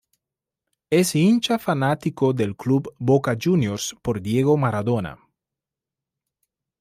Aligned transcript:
Es 0.89 1.13
hincha 1.13 1.59
fanático 1.59 2.33
del 2.33 2.55
club 2.55 2.91
Boca 2.97 3.37
Juniors 3.39 3.95
por 4.01 4.19
Diego 4.19 4.57
Maradona 4.57 5.19